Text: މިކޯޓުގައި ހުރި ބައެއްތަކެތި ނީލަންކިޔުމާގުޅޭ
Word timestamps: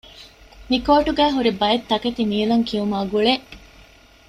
މިކޯޓުގައި 0.69 1.33
ހުރި 1.35 1.51
ބައެއްތަކެތި 1.59 2.23
ނީލަންކިޔުމާގުޅޭ 2.31 3.31